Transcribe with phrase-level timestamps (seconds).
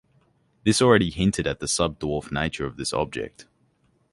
[0.63, 3.45] This already hinted at the subdwarf nature of this object.